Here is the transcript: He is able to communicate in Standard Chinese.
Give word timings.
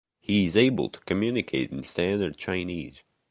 He 0.19 0.45
is 0.45 0.57
able 0.57 0.89
to 0.89 0.99
communicate 1.01 1.69
in 1.71 1.83
Standard 1.83 2.35
Chinese. 2.35 3.03